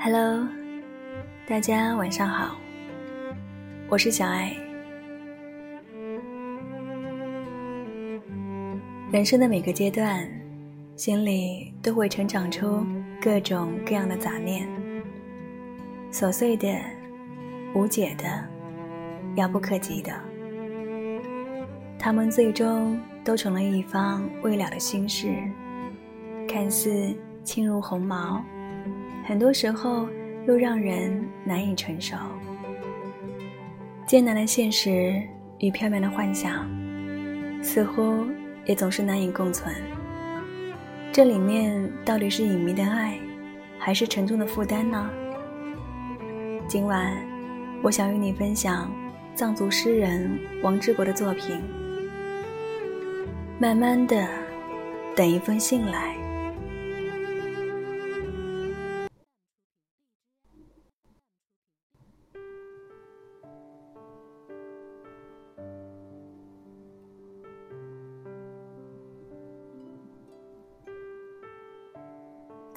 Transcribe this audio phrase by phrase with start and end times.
[0.00, 0.48] Hello，
[1.46, 2.56] 大家晚上好，
[3.88, 4.56] 我是小爱。
[9.12, 10.28] 人生的每个阶段，
[10.98, 12.84] 心里都会成长出
[13.22, 14.68] 各种各样的杂念，
[16.10, 16.76] 琐碎的、
[17.72, 18.24] 无解的、
[19.36, 20.12] 遥不可及的，
[22.00, 25.32] 他们最终都成了一方未了的心事，
[26.48, 28.44] 看似轻如鸿毛。
[29.24, 30.08] 很多时候
[30.48, 32.16] 又让人难以承受，
[34.04, 35.22] 艰难的现实
[35.60, 36.68] 与飘渺的幻想，
[37.62, 38.26] 似乎
[38.64, 39.72] 也总是难以共存。
[41.10, 43.18] 这里面到底是隐秘的爱，
[43.78, 45.10] 还是沉重的负担呢？
[46.68, 47.16] 今晚，
[47.82, 48.92] 我想与你分享
[49.34, 51.60] 藏族诗人王志国的作品。
[53.58, 54.28] 慢慢的，
[55.16, 56.14] 等一封信来。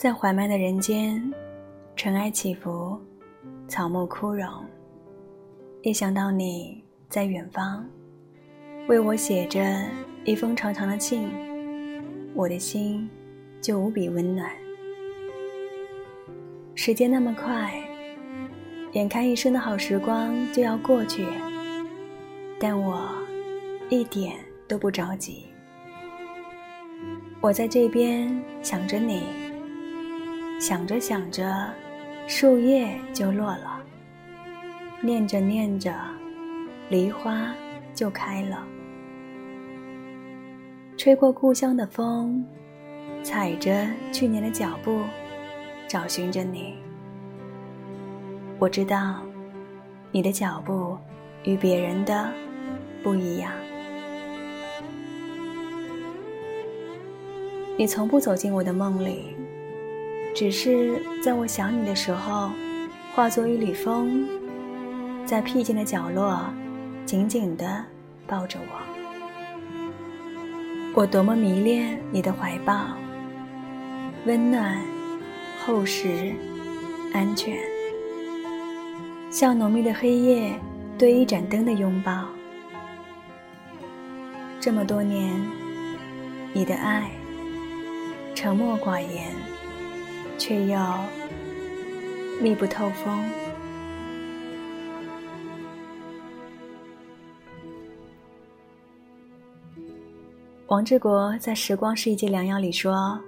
[0.02, 1.32] 在缓慢的人间，
[1.96, 3.00] 尘埃起伏，
[3.68, 4.48] 草木枯荣。
[5.84, 7.86] 一想到你在远方，
[8.88, 9.64] 为我写着
[10.26, 11.30] 一封长长的信，
[12.34, 13.08] 我的心
[13.62, 14.50] 就无比温暖。
[16.74, 17.72] 时间那么快，
[18.94, 21.28] 眼看一生的好时光就要过去，
[22.60, 23.08] 但我
[23.92, 24.36] 一点
[24.68, 25.46] 都不着急。
[27.40, 29.41] 我在这边想着你。
[30.62, 31.74] 想着想着，
[32.28, 33.82] 树叶就落了；
[35.02, 35.92] 念着念着，
[36.88, 37.52] 梨花
[37.96, 38.64] 就开了。
[40.96, 42.46] 吹过故乡的风，
[43.24, 45.02] 踩着去年的脚步，
[45.88, 46.76] 找寻着你。
[48.60, 49.20] 我知道，
[50.12, 50.96] 你的脚步
[51.44, 52.32] 与别人的
[53.02, 53.52] 不一样。
[57.76, 59.36] 你从不走进我的梦里。
[60.34, 62.50] 只是在我想你的时候，
[63.14, 64.26] 化作一缕风，
[65.26, 66.46] 在僻静的角落，
[67.06, 67.84] 紧紧地
[68.26, 68.82] 抱着我。
[70.94, 72.88] 我多么迷恋你的怀抱，
[74.26, 74.82] 温暖、
[75.64, 76.34] 厚实、
[77.14, 77.58] 安全，
[79.30, 80.54] 像浓密的黑夜
[80.98, 82.26] 对一盏灯的拥抱。
[84.60, 85.34] 这么多年，
[86.54, 87.10] 你的爱，
[88.34, 89.51] 沉默寡言。
[90.42, 90.80] 却又
[92.42, 93.24] 密不透风。
[100.66, 103.22] 王志国在《时光是一剂良药》里说：“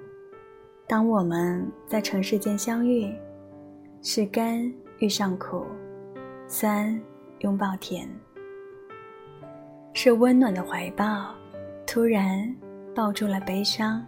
[0.89, 3.13] 当我们在尘世间相遇，
[4.01, 5.67] 是甘遇上苦，
[6.47, 6.99] 酸
[7.41, 8.09] 拥抱甜，
[9.93, 11.31] 是温暖的怀抱
[11.85, 12.51] 突然
[12.95, 14.03] 抱住了悲伤。”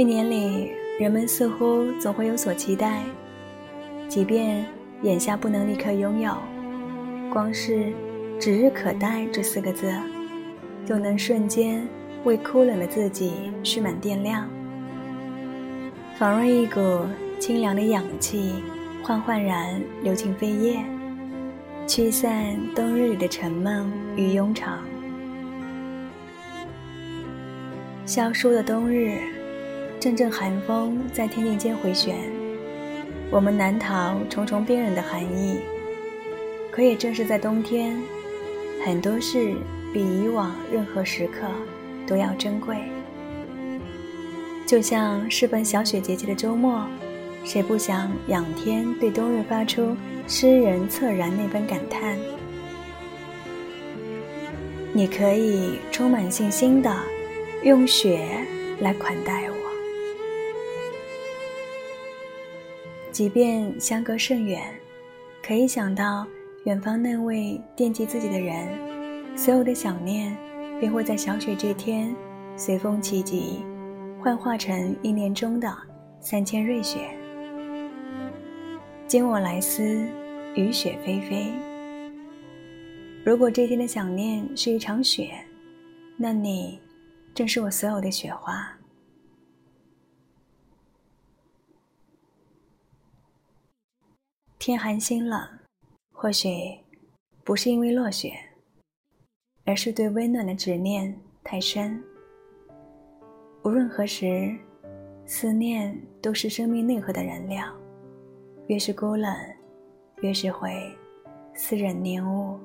[0.00, 3.02] 一年里，人们似乎总会有所期待，
[4.08, 4.64] 即便
[5.02, 6.34] 眼下不能立刻拥有，
[7.30, 7.92] 光是
[8.40, 9.92] “指日可待”这四个字，
[10.86, 11.86] 就能瞬间
[12.24, 14.48] 为枯冷的自己蓄满电量，
[16.18, 16.80] 仿若一股
[17.38, 18.54] 清凉的氧气，
[19.02, 20.78] 缓缓然流进肺叶，
[21.86, 24.78] 驱散冬日里的沉闷与庸常。
[28.06, 29.18] 萧疏的冬日。
[30.00, 32.16] 阵阵寒风在天地间回旋，
[33.30, 35.60] 我们难逃重重冰冷的寒意。
[36.70, 37.94] 可也正是在冬天，
[38.82, 39.54] 很多事
[39.92, 41.46] 比以往任何时刻
[42.06, 42.78] 都要珍贵。
[44.66, 46.86] 就像是本小雪节气的周末，
[47.44, 49.94] 谁不想仰天对冬日发出
[50.26, 52.16] 诗人恻然那般感叹？
[54.94, 56.90] 你可以充满信心的
[57.64, 58.26] 用雪
[58.80, 59.59] 来款待我。
[63.20, 64.62] 即便相隔甚远，
[65.46, 66.26] 可以想到
[66.64, 68.66] 远方那位惦记自己的人，
[69.36, 70.34] 所有的想念
[70.80, 72.16] 便会在小雪这天
[72.56, 73.62] 随风起集，
[74.22, 75.70] 幻化成一年中的
[76.18, 77.10] 三千瑞雪。
[79.06, 80.02] 今我来思，
[80.54, 81.52] 雨雪霏霏。
[83.22, 85.28] 如果这天的想念是一场雪，
[86.16, 86.80] 那你
[87.34, 88.79] 正是我所有的雪花。
[94.60, 95.40] 天寒心冷，
[96.12, 96.50] 或许
[97.44, 98.34] 不是因为落雪，
[99.64, 101.98] 而是对温暖的执念太深。
[103.62, 104.54] 无论何时，
[105.24, 107.64] 思念都是生命内核的燃料。
[108.66, 109.34] 越是孤冷，
[110.20, 110.94] 越是会
[111.54, 112.60] 思人念物。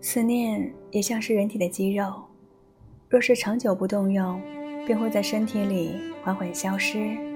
[0.00, 2.24] 思念也像是人体的肌肉，
[3.06, 4.40] 若是长久不动用，
[4.86, 7.33] 便会在身体里缓缓消失。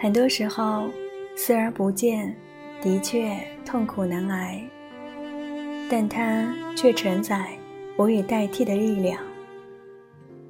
[0.00, 0.88] 很多时候，
[1.36, 2.32] 视而不见，
[2.80, 4.62] 的确痛苦难挨，
[5.90, 7.48] 但它却承载
[7.96, 9.20] 无以代替的力量，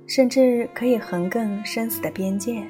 [0.07, 2.63] 甚至可以横亘生死的边界。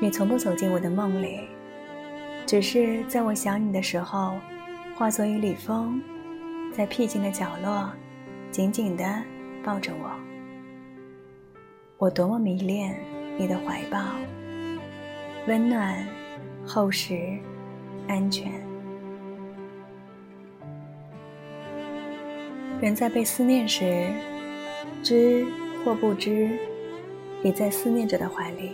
[0.00, 1.40] 你从不走进我的梦里。
[2.46, 4.34] 只是在我想你的时候，
[4.94, 6.00] 化作一缕风，
[6.72, 7.90] 在僻静的角落，
[8.50, 9.22] 紧紧地
[9.62, 10.10] 抱着我。
[11.96, 12.94] 我多么迷恋
[13.38, 13.98] 你的怀抱，
[15.46, 16.06] 温暖、
[16.66, 17.38] 厚实、
[18.08, 18.50] 安全。
[22.80, 24.06] 人在被思念时，
[25.02, 25.46] 知
[25.84, 26.58] 或不知，
[27.42, 28.72] 也在思念者的怀里。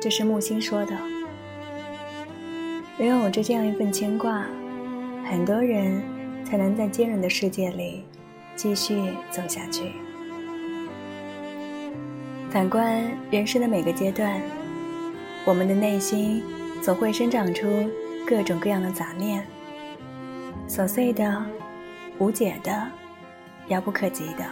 [0.00, 0.96] 这是木心说的。
[2.98, 4.46] 拥有着这样一份牵挂，
[5.28, 6.00] 很多人
[6.44, 8.04] 才能在坚韧的世界里
[8.54, 8.94] 继续
[9.30, 9.90] 走下去。
[12.50, 13.02] 反观
[13.32, 14.40] 人生的每个阶段，
[15.46, 16.42] 我们的内心
[16.80, 17.88] 总会生长出
[18.26, 19.46] 各种各样的杂念，
[20.66, 21.44] 琐碎的、
[22.18, 22.86] 无解的、
[23.68, 24.44] 遥不可及的，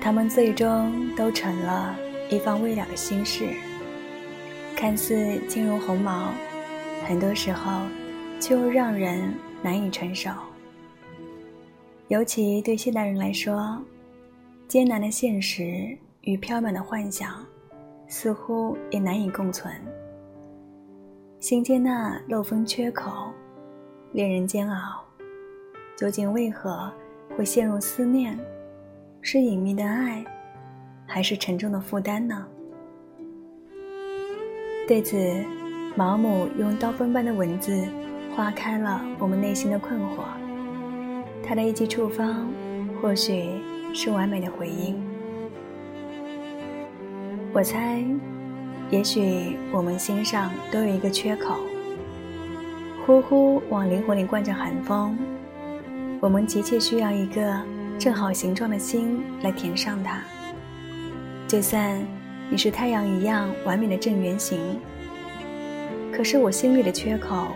[0.00, 1.96] 他们最终都成了
[2.28, 3.46] 一方未了的心事。
[4.74, 6.32] 看似轻如鸿毛，
[7.06, 7.82] 很多时候
[8.40, 9.32] 却又让人
[9.62, 10.30] 难以承受。
[12.08, 13.80] 尤其对现代人来说，
[14.66, 17.44] 艰难的现实与飘渺的幻想，
[18.08, 19.72] 似乎也难以共存。
[21.38, 23.30] 心间那漏风缺口，
[24.12, 25.04] 令人煎熬，
[25.96, 26.90] 究竟为何
[27.36, 28.38] 会陷入思念？
[29.20, 30.24] 是隐秘的爱，
[31.06, 32.46] 还是沉重的负担呢？
[34.88, 35.44] 对此，
[35.96, 37.86] 毛姆用刀锋般的文字
[38.34, 40.24] 划开了我们内心的困惑。
[41.42, 42.48] 他的一记处方，
[43.00, 43.50] 或许
[43.92, 45.05] 是完美的回应。
[47.56, 48.04] 我猜，
[48.90, 51.56] 也许我们心上都有一个缺口，
[53.06, 55.16] 呼呼往灵魂里灌着寒风。
[56.20, 57.58] 我们急切需要一个
[57.98, 60.20] 正好形状的心来填上它。
[61.48, 61.98] 就算。
[62.50, 64.60] 你是太阳一样完美的正圆形，
[66.12, 67.48] 可是我心里的缺口，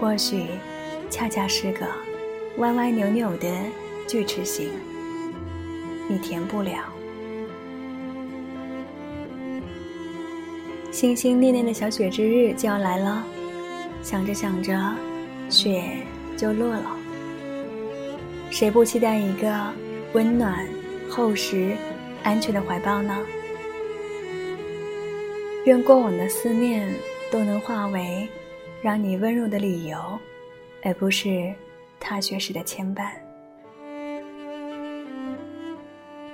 [0.00, 0.46] 或许
[1.10, 1.86] 恰恰是个
[2.56, 3.46] 歪歪扭扭的
[4.06, 4.70] 锯齿形，
[6.08, 6.84] 你填不了。
[10.90, 13.24] 心心念念的小雪之日就要来了，
[14.02, 14.76] 想着想着，
[15.48, 15.84] 雪
[16.36, 16.96] 就落了。
[18.50, 19.72] 谁不期待一个
[20.12, 20.66] 温暖、
[21.08, 21.76] 厚实、
[22.24, 23.16] 安全的怀抱呢？
[25.64, 26.92] 愿过往的思念
[27.30, 28.28] 都能化为
[28.82, 29.96] 让你温柔的理由，
[30.82, 31.54] 而不是
[32.00, 33.10] 踏雪时的牵绊。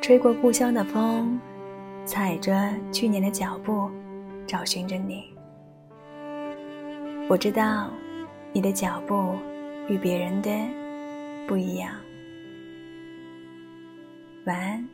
[0.00, 1.38] 吹过故乡的风，
[2.06, 3.90] 踩着去年的脚步，
[4.46, 5.24] 找寻着你。
[7.28, 7.90] 我知道，
[8.52, 9.34] 你的脚步
[9.88, 10.50] 与别人的
[11.46, 11.90] 不一样。
[14.46, 14.88] 晚安。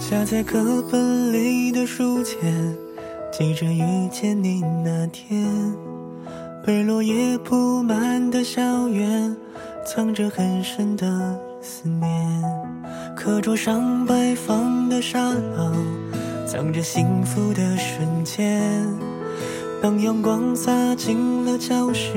[0.00, 2.76] 夹在课本里的书签，
[3.32, 5.50] 记着遇见你那天。
[6.64, 9.34] 被落叶铺满的校园，
[9.86, 12.42] 藏着很深的思念。
[13.16, 15.72] 课桌上摆放的沙漏，
[16.46, 18.62] 藏着幸福的瞬间。
[19.82, 22.12] 当阳光洒进了教室，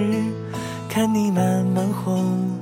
[0.89, 2.54] 看你慢慢红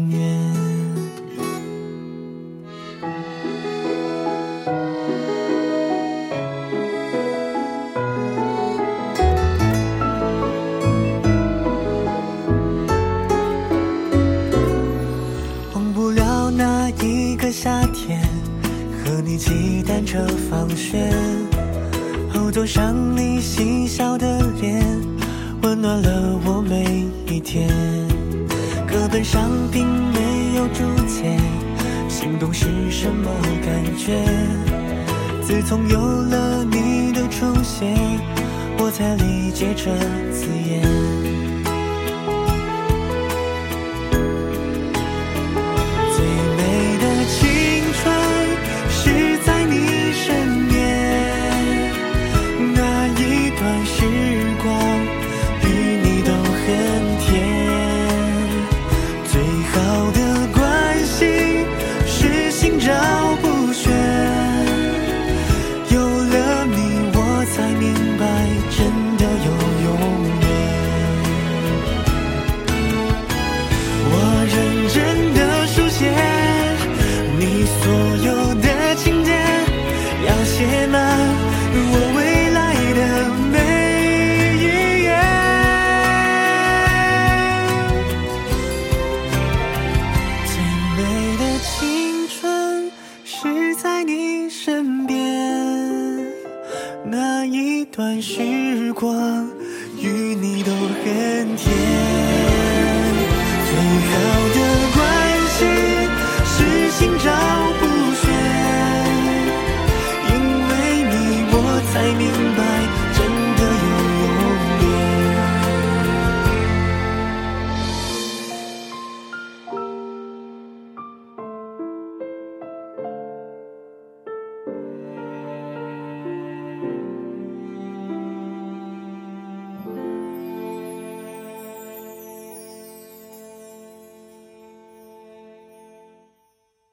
[0.00, 0.52] 面
[15.74, 18.20] 忘不了那一个夏天
[19.04, 21.12] 和你骑单车放学
[22.32, 24.84] 后座上你嬉笑的脸
[25.62, 28.09] 温暖了我每一天。
[29.22, 31.36] 上并没有注解，
[32.08, 33.30] 心动是什么
[33.64, 34.22] 感觉？
[35.42, 37.94] 自从有了你的出现，
[38.78, 39.90] 我才理解这
[40.32, 40.99] 字眼。
[98.00, 99.59] 段时光。